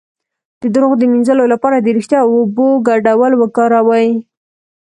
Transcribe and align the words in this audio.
د 0.61 0.63
دروغ 0.75 0.93
د 0.97 1.03
مینځلو 1.11 1.45
لپاره 1.53 1.77
د 1.79 1.87
ریښتیا 1.95 2.19
او 2.23 2.29
اوبو 2.39 2.67
ګډول 2.87 3.31
وکاروئ 3.37 4.09